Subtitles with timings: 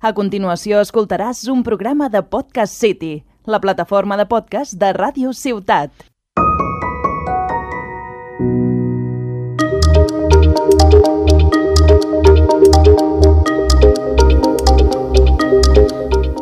[0.00, 5.92] A continuació escoltaràs un programa de Podcast City, la plataforma de podcast de Ràdio Ciutat.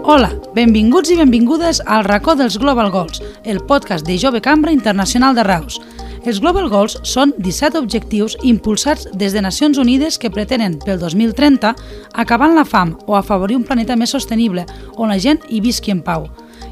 [0.07, 5.35] Hola, benvinguts i benvingudes al racó dels Global Goals, el podcast de Jove Cambra Internacional
[5.35, 5.83] de Reus.
[6.27, 11.75] Els Global Goals són 17 objectius impulsats des de Nacions Unides que pretenen, pel 2030,
[12.13, 16.03] acabar la fam o afavorir un planeta més sostenible on la gent hi visqui en
[16.03, 16.27] pau.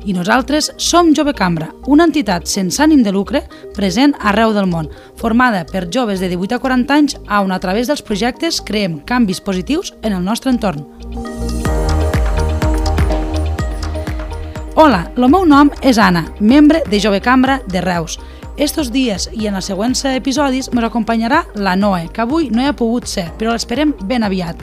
[0.07, 3.43] I nosaltres som Jove Cambra, una entitat sense ànim de lucre
[3.75, 7.87] present arreu del món, formada per joves de 18 a 40 anys on a través
[7.91, 10.85] dels projectes creem canvis positius en el nostre entorn.
[14.77, 18.19] Hola, el meu nom és Anna, membre de Jove Cambra de Reus.
[18.57, 22.71] Estos dies i en els següents episodis ens acompanyarà la Noe, que avui no hi
[22.71, 24.63] ha pogut ser, però l'esperem ben aviat.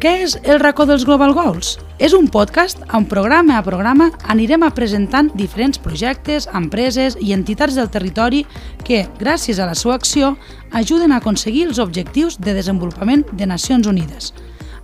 [0.00, 1.74] Què és el racó dels Global Goals?
[1.98, 7.76] És un podcast on programa a programa anirem a presentant diferents projectes, empreses i entitats
[7.76, 8.44] del territori
[8.86, 10.36] que, gràcies a la seva acció,
[10.72, 14.32] ajuden a aconseguir els objectius de desenvolupament de Nacions Unides.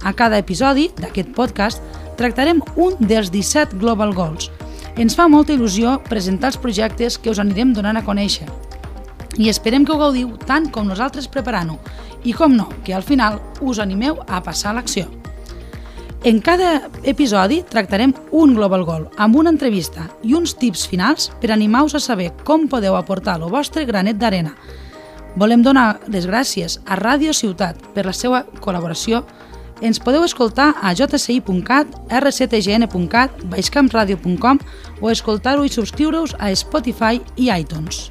[0.04, 1.80] A cada episodi d'aquest podcast
[2.18, 4.50] tractarem un dels 17 Global Goals.
[4.94, 8.46] Ens fa molta il·lusió presentar els projectes que us anirem donant a conèixer
[9.42, 11.80] i esperem que ho gaudiu tant com nosaltres preparant-ho
[12.22, 15.08] i, com no, que al final us animeu a passar a l'acció.
[16.24, 21.50] En cada episodi tractarem un Global Goal amb una entrevista i uns tips finals per
[21.52, 24.54] animar-vos a saber com podeu aportar el vostre granet d'arena.
[25.36, 29.24] Volem donar les gràcies a Ràdio Ciutat per la seva col·laboració
[29.84, 34.58] ens podeu escoltar a jci.cat, rctgn.cat, baixcampradio.com
[35.00, 38.08] o escoltar-ho i subscriure-us a Spotify i iTunes.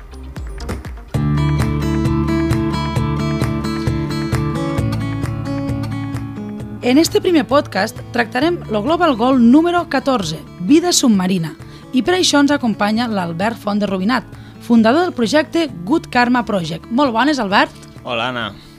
[6.83, 10.37] En este primer podcast tractarem el Global Goal número 14,
[10.67, 11.55] Vida submarina,
[11.93, 14.27] i per això ens acompanya l'Albert Font de Rubinat,
[14.61, 16.91] fundador del projecte Good Karma Project.
[16.91, 17.89] Molt bones, Albert.
[18.03, 18.72] Hola, Anna.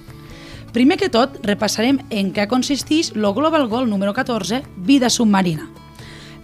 [0.75, 5.69] Primer que tot, repassarem en què consisteix el Global Goal número 14, vida submarina.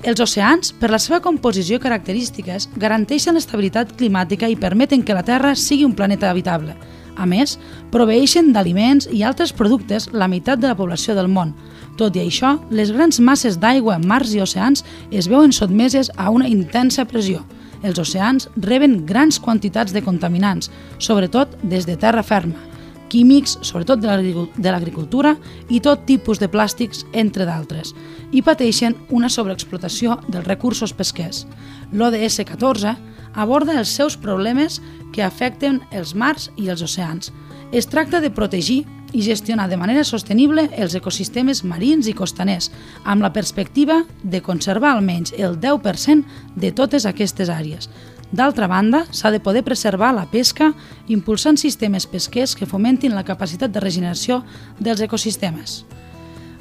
[0.06, 5.26] Els oceans, per la seva composició i característiques, garanteixen l'estabilitat climàtica i permeten que la
[5.26, 6.78] Terra sigui un planeta habitable.
[7.18, 7.56] A més,
[7.90, 11.50] proveeixen d'aliments i altres productes la meitat de la població del món.
[11.98, 16.46] Tot i això, les grans masses d'aigua, mars i oceans es veuen sotmeses a una
[16.46, 17.42] intensa pressió.
[17.82, 20.70] Els oceans reben grans quantitats de contaminants,
[21.02, 22.69] sobretot des de terra ferma,
[23.10, 25.34] químics, sobretot de l'agricultura,
[25.68, 27.92] i tot tipus de plàstics, entre d'altres,
[28.32, 31.44] i pateixen una sobreexplotació dels recursos pesquers.
[31.92, 32.94] L'ODS 14
[33.34, 34.80] aborda els seus problemes
[35.12, 37.32] que afecten els mars i els oceans.
[37.72, 42.70] Es tracta de protegir i gestionar de manera sostenible els ecosistemes marins i costaners,
[43.04, 47.90] amb la perspectiva de conservar almenys el 10% de totes aquestes àrees,
[48.30, 50.70] D'altra banda, s'ha de poder preservar la pesca
[51.10, 54.44] impulsant sistemes pesquers que fomentin la capacitat de regeneració
[54.78, 55.84] dels ecosistemes.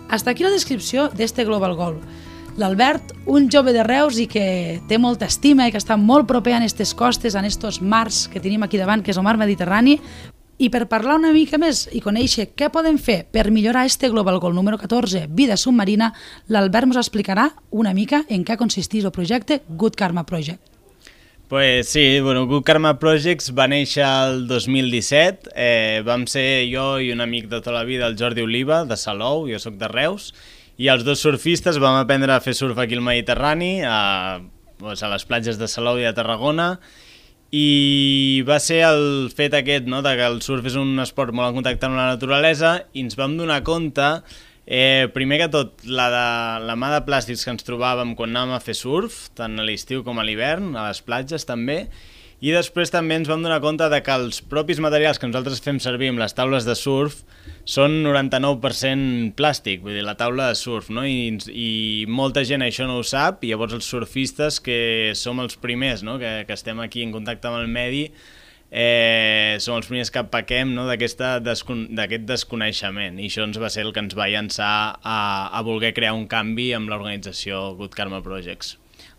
[0.10, 2.00] Hasta aquí la descripció d'este Global Goal.
[2.58, 6.58] L'Albert, un jove de Reus i que té molta estima i que està molt proper
[6.58, 10.00] en aquestes costes, en estos mars que tenim aquí davant, que és el mar Mediterrani,
[10.60, 14.42] i per parlar una mica més i conèixer què podem fer per millorar este Global
[14.42, 16.12] Goal número 14, vida submarina,
[16.50, 20.69] l'Albert ens explicarà una mica en què consisteix el projecte Good Karma Project.
[21.50, 27.08] Pues sí, bueno, Good Karma Projects va néixer el 2017, eh, vam ser jo i
[27.10, 30.28] un amic de tota la vida, el Jordi Oliva, de Salou, jo sóc de Reus,
[30.78, 34.44] i els dos surfistes vam aprendre a fer surf aquí al Mediterrani, a,
[34.78, 36.76] doncs a les platges de Salou i de Tarragona,
[37.50, 41.50] i va ser el fet aquest, no?, de que el surf és un esport molt
[41.50, 44.20] en contacte amb la naturalesa, i ens vam donar compte
[44.70, 46.26] Eh, primer que tot, la, de,
[46.70, 50.04] la mà de plàstics que ens trobàvem quan anàvem a fer surf, tant a l'estiu
[50.06, 51.88] com a l'hivern, a les platges també,
[52.40, 55.82] i després també ens vam donar compte de que els propis materials que nosaltres fem
[55.82, 57.24] servir amb les taules de surf
[57.66, 61.02] són 99% plàstic, vull dir, la taula de surf, no?
[61.02, 65.58] I, i molta gent això no ho sap, i llavors els surfistes, que som els
[65.58, 66.20] primers, no?
[66.22, 68.06] que, que estem aquí en contacte amb el medi,
[68.72, 71.88] eh, som els primers que paquem no, d'aquest descon
[72.30, 75.20] desconeixement i això ens va ser el que ens va llançar a,
[75.50, 78.78] a voler crear un canvi amb l'organització Good Karma Projects.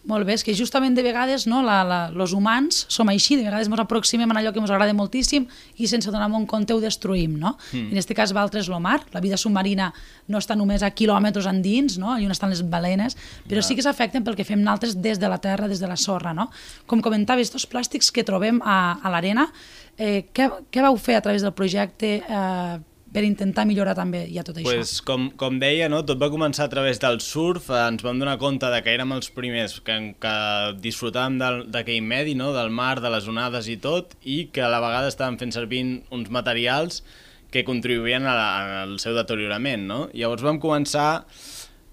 [0.08, 3.44] Molt bé, és que justament de vegades no, la, la, los humans som així, de
[3.44, 5.44] vegades ens aproximem a allò que ens agrada moltíssim
[5.76, 7.34] i sense donar un compte ho destruïm.
[7.36, 7.52] No?
[7.74, 7.90] Mm.
[7.92, 9.90] En aquest cas, Valtres lo mar, la vida submarina
[10.32, 12.14] no està només a quilòmetres endins, no?
[12.14, 15.28] allà on estan les balenes, però sí que s'afecten pel que fem nosaltres des de
[15.28, 16.32] la terra, des de la sorra.
[16.32, 16.48] No?
[16.88, 19.50] Com comentaves, aquests plàstics que trobem a, a l'arena,
[19.98, 22.78] eh, què, què vau fer a través del projecte eh,
[23.12, 25.04] per intentar millorar també ja tot pues, això?
[25.08, 26.02] Com, com deia, no?
[26.06, 29.14] tot va començar a través del surf, eh, ens vam donar compte de que érem
[29.16, 30.34] els primers que, que
[30.82, 31.40] disfrutàvem
[31.72, 32.52] d'aquell medi, no?
[32.56, 35.82] del mar, de les onades i tot, i que a la vegada estàvem fent servir
[36.14, 37.02] uns materials
[37.50, 38.50] que contribuïen a la,
[38.84, 39.88] al seu deteriorament.
[39.90, 40.04] No?
[40.14, 41.08] Llavors vam començar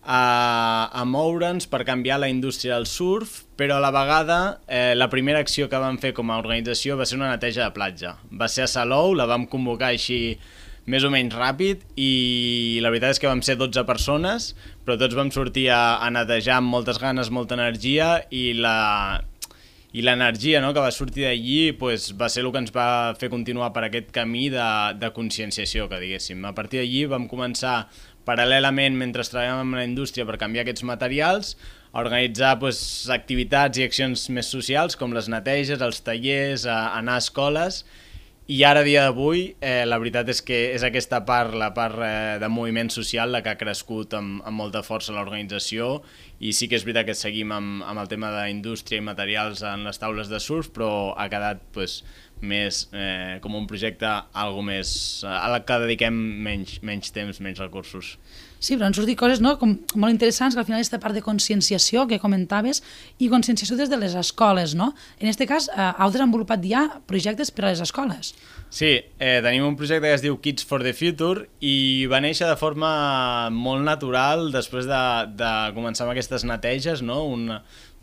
[0.07, 0.21] a,
[0.93, 4.37] a moure'ns per canviar la indústria del surf, però a la vegada
[4.67, 7.73] eh, la primera acció que vam fer com a organització va ser una neteja de
[7.75, 8.15] platja.
[8.31, 10.37] Va ser a Salou, la vam convocar així
[10.87, 14.53] més o menys ràpid i la veritat és que vam ser 12 persones,
[14.87, 19.19] però tots vam sortir a, a netejar amb moltes ganes, molta energia i la,
[19.91, 23.31] i l'energia no, que va sortir d'allí pues, va ser el que ens va fer
[23.33, 24.67] continuar per aquest camí de,
[24.99, 26.47] de conscienciació, que diguéssim.
[26.47, 27.81] A partir d'allí vam començar
[28.27, 31.55] paral·lelament, mentre treballàvem en la indústria per canviar aquests materials,
[31.91, 32.79] a organitzar pues,
[33.11, 37.83] activitats i accions més socials, com les neteges, els tallers, a, a anar a escoles,
[38.47, 42.37] i ara, dia d'avui, eh, la veritat és que és aquesta part, la part eh,
[42.39, 45.89] de moviment social, la que ha crescut amb, amb molta força l'organització
[46.39, 49.83] i sí que és veritat que seguim amb, amb el tema d'indústria i materials en
[49.83, 51.97] les taules de surf, però ha quedat pues,
[52.39, 54.95] més eh, com un projecte algo més,
[55.27, 56.15] a la que dediquem
[56.47, 58.15] menys, menys temps, menys recursos.
[58.59, 59.55] Sí, però han sortit coses no?
[59.61, 62.81] Com molt interessants, que al final aquesta part de conscienciació que comentaves
[63.21, 64.93] i conscienciació des de les escoles, no?
[65.19, 68.33] En aquest cas, eh, heu desenvolupat ja projectes per a les escoles.
[68.69, 72.49] Sí, eh, tenim un projecte que es diu Kids for the Future i va néixer
[72.49, 72.89] de forma
[73.53, 75.03] molt natural després de,
[75.39, 77.21] de començar amb aquestes neteges, no?
[77.31, 77.47] Un,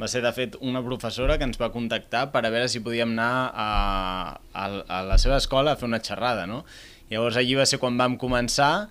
[0.01, 3.13] va ser, de fet, una professora que ens va contactar per a veure si podíem
[3.13, 3.69] anar a,
[4.55, 6.65] a, a la seva escola a fer una xerrada, no?
[7.11, 8.89] Llavors allí va ser quan vam començar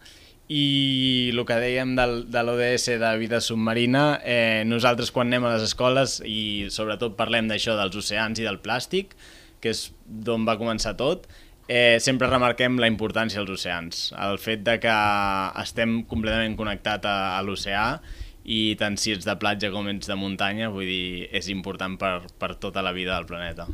[0.53, 5.55] i el que dèiem del, de l'ODS de vida submarina, eh, nosaltres quan anem a
[5.55, 9.15] les escoles i sobretot parlem d'això dels oceans i del plàstic,
[9.63, 11.25] que és d'on va començar tot,
[11.67, 14.03] eh, sempre remarquem la importància dels oceans.
[14.19, 14.97] El fet de que
[15.63, 17.87] estem completament connectats a, a l'oceà
[18.43, 22.19] i tant si ets de platja com ets de muntanya, vull dir, és important per,
[22.37, 23.69] per tota la vida del planeta.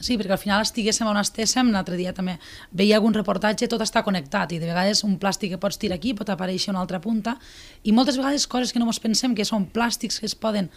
[0.00, 2.38] Sí, perquè al final estiguéssim on estéssim, l'altre dia també
[2.72, 6.14] veia algun reportatge, tot està connectat i de vegades un plàstic que pots tirar aquí
[6.16, 7.36] pot aparèixer una altra punta
[7.84, 10.70] i moltes vegades coses que no ens pensem que són plàstics que es poden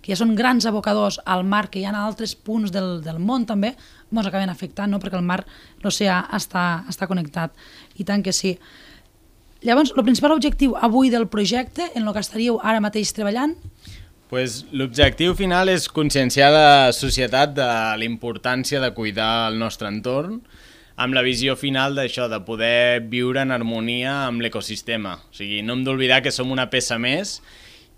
[0.00, 3.44] que ja són grans abocadors al mar, que hi ha altres punts del, del món
[3.44, 3.74] també,
[4.10, 5.00] ens acaben afectant, no?
[5.00, 5.42] perquè el mar,
[5.84, 7.52] l'oceà està, està connectat.
[8.00, 8.54] I tant que sí.
[9.60, 13.58] Llavors, el principal objectiu avui del projecte, en el que estaríeu ara mateix treballant,
[14.30, 17.66] Pues, L'objectiu final és conscienciar la societat de
[17.98, 20.36] la importància de cuidar el nostre entorn
[21.00, 25.16] amb la visió final d'això, de poder viure en harmonia amb l'ecosistema.
[25.32, 27.40] O sigui, no hem d'oblidar que som una peça més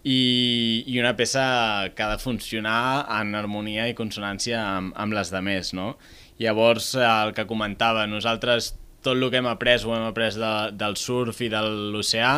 [0.09, 1.45] i, i una peça
[1.93, 5.99] que ha de funcionar en harmonia i consonància amb, amb les demés, no?
[6.41, 8.73] Llavors, el que comentava, nosaltres
[9.05, 11.61] tot el que hem après ho hem après de, del surf i de
[11.93, 12.37] l'oceà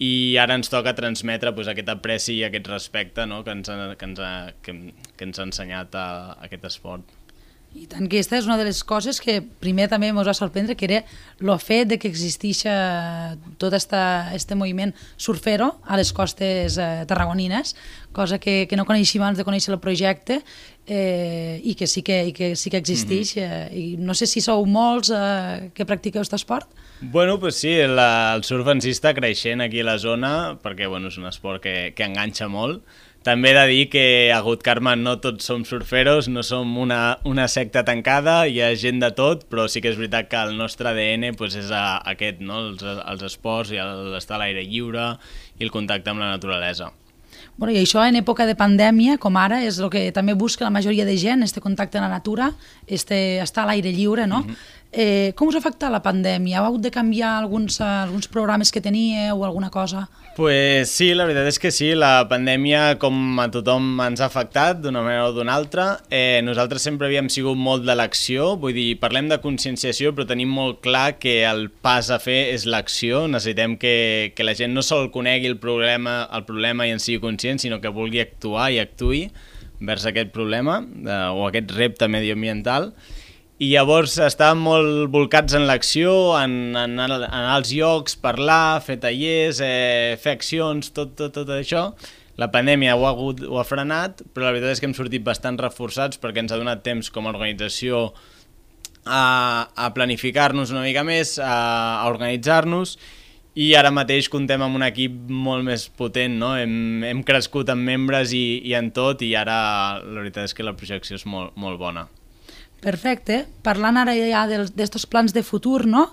[0.00, 3.42] i ara ens toca transmetre pues, aquest apreci i aquest respecte no?
[3.44, 4.32] que, ens ha, que, ens ha,
[4.64, 4.76] que,
[5.16, 7.16] que ens ha ensenyat a, a aquest esport.
[7.70, 10.74] I tant que aquesta és una de les coses que primer també ens va sorprendre,
[10.74, 11.04] que era
[11.38, 12.64] el fet de que existeix
[13.62, 17.76] tot este moviment surfero a les costes eh, tarragonines,
[18.12, 20.40] cosa que, que no coneixíem abans de conèixer el projecte
[20.90, 23.36] eh, i que sí que, i que, sí que existeix.
[23.36, 23.68] Mm -hmm.
[23.70, 26.66] eh, I no sé si sou molts eh, que practiqueu aquest esport.
[27.00, 30.88] Bueno, pues sí, la, el surf en si està creixent aquí a la zona perquè
[30.88, 32.82] bueno, és un esport que, que enganxa molt.
[33.20, 37.18] També he de dir que a Gut Carme no tots som surferos, no som una,
[37.28, 40.56] una secta tancada, hi ha gent de tot, però sí que és veritat que el
[40.56, 42.62] nostre ADN pues, és a, aquest, no?
[42.70, 43.82] els, els esports i
[44.14, 45.12] l'estar a l'aire lliure
[45.58, 46.88] i el contacte amb la naturalesa.
[47.60, 50.72] Bueno, I això en època de pandèmia, com ara, és el que també busca la
[50.72, 52.54] majoria de gent, este contacte amb la natura,
[52.86, 54.46] este, estar a l'aire lliure, no?
[54.46, 56.64] Mm -hmm Eh, com us ha afectat la pandèmia?
[56.64, 60.08] Hagut de canviar alguns, uh, alguns programes que teníeu o alguna cosa?
[60.34, 64.80] Pues sí, la veritat és que sí, la pandèmia com a tothom ens ha afectat
[64.82, 66.00] d'una manera o d'una altra.
[66.10, 70.50] Eh, nosaltres sempre havíem sigut molt de l'acció, vull dir, parlem de conscienciació però tenim
[70.50, 74.82] molt clar que el pas a fer és l'acció, necessitem que, que la gent no
[74.82, 78.82] sol conegui el problema, el problema i en sigui conscient, sinó que vulgui actuar i
[78.82, 79.28] actui
[79.78, 82.90] vers aquest problema eh, o aquest repte medioambiental
[83.60, 89.60] i llavors estàvem molt volcats en l'acció, en, en, en als llocs, parlar, fer tallers,
[89.60, 91.90] eh, fer accions, tot, tot, tot això.
[92.40, 95.26] La pandèmia ho ha, hagut, ho ha frenat, però la veritat és que hem sortit
[95.26, 98.06] bastant reforçats perquè ens ha donat temps com a organització
[99.04, 99.24] a,
[99.76, 101.56] a planificar-nos una mica més, a,
[102.00, 102.94] a organitzar-nos
[103.60, 106.54] i ara mateix contem amb un equip molt més potent, no?
[106.56, 109.60] Hem, hem crescut en membres i, i en tot i ara
[110.00, 112.06] la veritat és que la projecció és molt, molt bona.
[112.80, 113.44] Perfecte.
[113.62, 116.08] Parlant ara ja d'aquests plans de futur, no?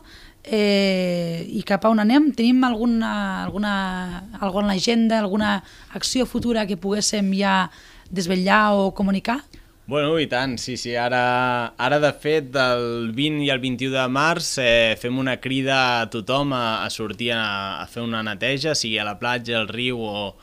[0.48, 2.32] eh, i cap a on anem?
[2.36, 7.70] Tenim alguna, alguna, alguna agenda, alguna acció futura que poguéssim ja
[8.10, 9.42] desvetllar o comunicar?
[9.88, 10.96] Bueno, i tant, sí, sí.
[11.00, 15.78] Ara, ara de fet, del 20 i el 21 de març eh, fem una crida
[16.02, 19.72] a tothom a, a sortir a, a fer una neteja, sigui a la platja, al
[19.72, 20.34] riu o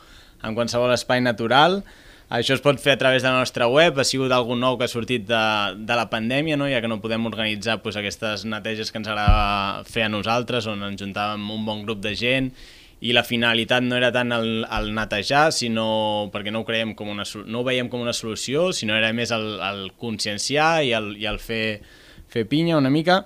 [0.45, 1.83] en qualsevol espai natural.
[2.33, 4.87] Això es pot fer a través de la nostra web, ha sigut algun nou que
[4.87, 5.41] ha sortit de,
[5.77, 6.65] de la pandèmia, no?
[6.65, 10.81] ja que no podem organitzar pues, aquestes neteges que ens agrada fer a nosaltres, on
[10.87, 12.49] ens juntàvem un bon grup de gent
[13.05, 17.11] i la finalitat no era tant el, el netejar, sinó perquè no ho, creiem com
[17.13, 21.11] una, no ho veiem com una solució, sinó era més el, el conscienciar i el,
[21.21, 21.81] i el fer,
[22.31, 23.25] fer pinya una mica.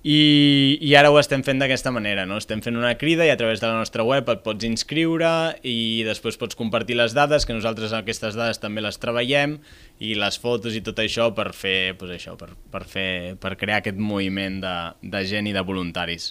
[0.00, 2.38] I, i ara ho estem fent d'aquesta manera, no?
[2.40, 5.28] estem fent una crida i a través de la nostra web et pots inscriure
[5.60, 9.58] i després pots compartir les dades, que nosaltres aquestes dades també les treballem
[10.00, 13.82] i les fotos i tot això per fer, pues això, per, per, fer, per crear
[13.82, 16.30] aquest moviment de, de gent i de voluntaris.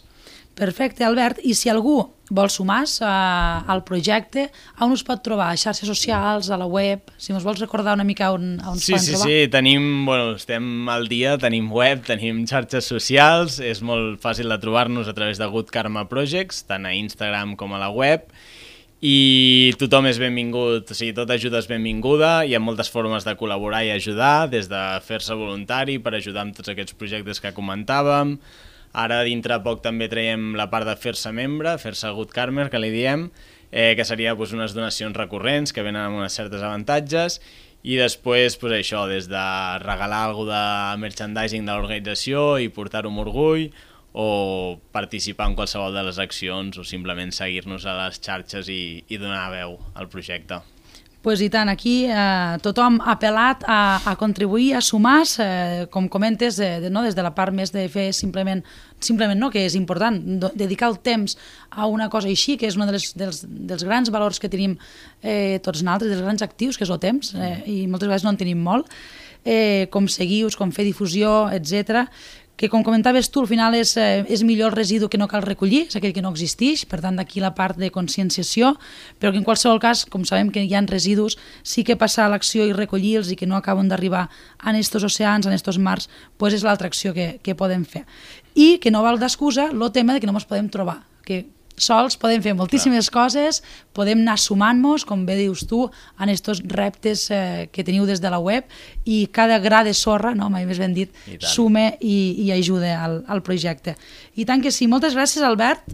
[0.60, 1.40] Perfecte, Albert.
[1.48, 4.50] I si algú vol sumar-se al projecte,
[4.84, 5.50] on us pot trobar?
[5.54, 7.10] A xarxes socials, a la web?
[7.18, 9.24] Si ens vols recordar una mica on, on sí, sí, trobar?
[9.24, 14.52] Sí, sí, tenim, bueno, estem al dia, tenim web, tenim xarxes socials, és molt fàcil
[14.52, 18.28] de trobar-nos a través de Good Karma Projects, tant a Instagram com a la web,
[19.00, 23.34] i tothom és benvingut, o sigui, tota ajuda és benvinguda, hi ha moltes formes de
[23.40, 28.36] col·laborar i ajudar, des de fer-se voluntari per ajudar amb tots aquests projectes que comentàvem,
[28.94, 32.90] Ara dintre poc també traiem la part de fer-se membre, fer-se Good Karmer, que li
[32.94, 33.28] diem,
[33.72, 37.40] eh, que seria pues, unes donacions recurrents que venen amb uns certes avantatges.
[37.84, 39.46] I després pues, això, des de
[39.86, 43.70] regalar alguna de merchandising de l'organització i portar-ho amb orgull
[44.12, 49.22] o participar en qualsevol de les accions o simplement seguir-nos a les xarxes i, i
[49.22, 50.64] donar veu al projecte
[51.22, 56.08] pues i tant, aquí eh, tothom ha apel·lat a, a contribuir, a sumar eh, com
[56.08, 58.64] comentes, eh, no, des de la part més de fer simplement,
[59.04, 61.36] simplement no, que és important, do, dedicar el temps
[61.72, 64.78] a una cosa així, que és un dels, dels, dels grans valors que tenim
[65.22, 68.32] eh, tots nosaltres, dels grans actius, que és el temps, eh, i moltes vegades no
[68.32, 68.88] en tenim molt,
[69.44, 72.08] eh, com seguir com fer difusió, etc
[72.60, 75.46] que com comentaves tu, al final és, eh, és millor el residu que no cal
[75.46, 78.74] recollir, és aquell que no existeix, per tant d'aquí la part de conscienciació,
[79.18, 82.34] però que en qualsevol cas, com sabem que hi ha residus, sí que passar a
[82.34, 84.28] l'acció i recollir-los i que no acaben d'arribar
[84.68, 88.04] en estos oceans, en estos mars, pues és l'altra acció que, que podem fer.
[88.56, 91.46] I que no val d'excusa el tema de que no ens podem trobar, que
[91.84, 93.26] sols podem fer moltíssimes Clar.
[93.26, 93.62] coses,
[93.96, 95.86] podem anar sumant-nos, com bé dius tu,
[96.20, 98.68] en aquests reptes eh, que teniu des de la web
[99.06, 103.22] i cada gra de sorra, no, mai més ben dit, sume i, i ajuda al,
[103.28, 103.96] al projecte.
[104.36, 104.88] I tant que sí.
[104.92, 105.90] Moltes gràcies, Albert.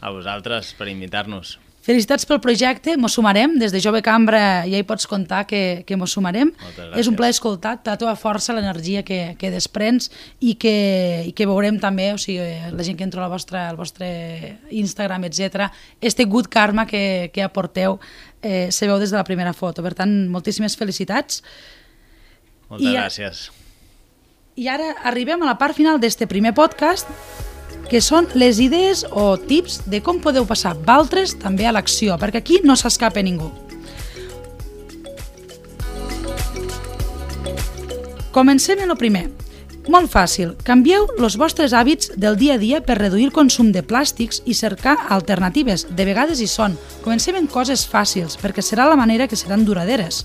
[0.00, 1.56] A vosaltres per invitar-nos.
[1.86, 5.94] Felicitats pel projecte, mos sumarem, des de Jove Cambra ja hi pots comptar que, que
[5.94, 6.50] mos sumarem.
[6.98, 10.10] És un plaer escoltar la teva força, l'energia que, que desprens
[10.42, 10.74] i que,
[11.28, 12.42] i que veurem també, o sigui,
[12.74, 14.08] la gent que entra al vostre, al vostre
[14.74, 15.68] Instagram, etc.
[16.00, 18.00] este good karma que, que aporteu
[18.42, 19.84] eh, se veu des de la primera foto.
[19.86, 21.44] Per tant, moltíssimes felicitats.
[22.66, 23.48] Moltes I, gràcies.
[24.58, 27.06] I ara arribem a la part final d'este primer podcast
[27.90, 32.42] que són les idees o tips de com podeu passar valtres també a l'acció, perquè
[32.42, 33.52] aquí no s'escapa ningú.
[38.36, 39.26] Comencem amb el primer.
[39.88, 43.84] Molt fàcil, canvieu els vostres hàbits del dia a dia per reduir el consum de
[43.86, 45.86] plàstics i cercar alternatives.
[45.88, 46.74] De vegades hi són.
[47.04, 50.24] Comencem amb coses fàcils, perquè serà la manera que seran duraderes.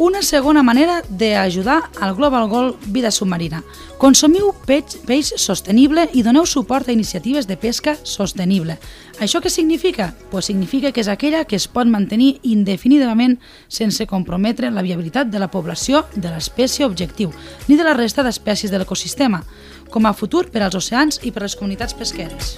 [0.00, 3.58] Una segona manera d'ajudar al Global Goal Vida Submarina.
[4.00, 8.78] Consumiu peix, peix sostenible i doneu suport a iniciatives de pesca sostenible.
[9.20, 10.14] Això què significa?
[10.30, 13.36] Pues significa que és aquella que es pot mantenir indefinidament
[13.68, 17.36] sense comprometre la viabilitat de la població de l'espècie objectiu,
[17.68, 19.44] ni de la resta d'espècies de l'ecosistema,
[19.92, 22.56] com a futur per als oceans i per les comunitats pesqueres.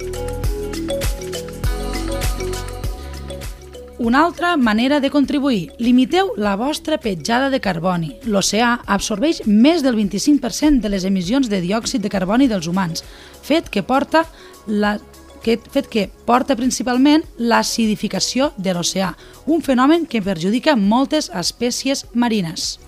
[4.02, 5.70] Una altra manera de contribuir.
[5.78, 8.08] Limiteu la vostra petjada de carboni.
[8.26, 13.04] L'oceà absorbeix més del 25% de les emissions de diòxid de carboni dels humans,
[13.46, 14.24] fet que porta
[14.66, 14.96] la
[15.44, 19.12] que, fet que porta principalment l'acidificació de l'oceà,
[19.46, 22.80] un fenomen que perjudica moltes espècies marines.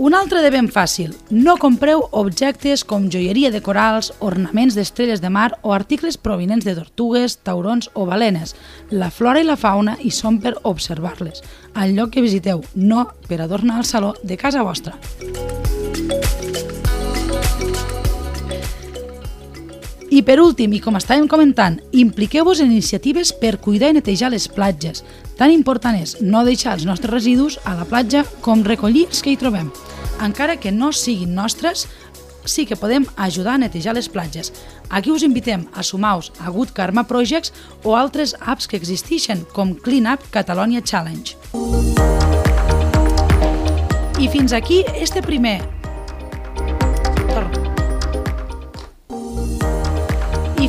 [0.00, 1.10] Un altre de ben fàcil.
[1.28, 6.72] No compreu objectes com joieria de corals, ornaments d'estrelles de mar o articles provinents de
[6.78, 8.54] tortugues, taurons o balenes.
[8.88, 11.44] La flora i la fauna hi són per observar-les.
[11.74, 14.96] Al lloc que visiteu, no per adornar el saló de casa vostra.
[20.10, 24.48] I per últim, i com estàvem comentant, impliqueu-vos en iniciatives per cuidar i netejar les
[24.50, 25.04] platges.
[25.38, 29.30] Tan important és no deixar els nostres residus a la platja com recollir els que
[29.30, 29.70] hi trobem.
[30.18, 31.86] Encara que no siguin nostres,
[32.42, 34.50] sí que podem ajudar a netejar les platges.
[34.90, 39.76] Aquí us invitem a sumar-vos a Good Karma Projects o altres apps que existeixen, com
[39.78, 41.36] Clean Up Catalonia Challenge.
[44.18, 45.79] I fins aquí este primer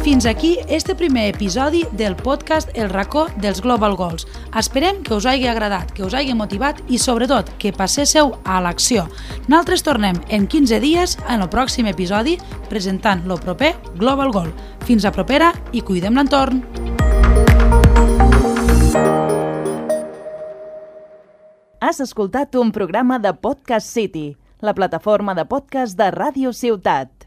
[0.01, 4.25] fins aquí este primer episodi del podcast El racó dels Global Goals.
[4.57, 9.05] Esperem que us hagi agradat, que us hagi motivat i sobretot que passéssiu a l'acció.
[9.45, 12.39] Nosaltres tornem en 15 dies en el pròxim episodi
[12.69, 14.49] presentant lo proper Global Goal.
[14.89, 16.65] Fins a propera i cuidem l'entorn!
[21.79, 27.20] Has escoltat un programa de Podcast City, la plataforma de podcast de Ràdio Ciutat.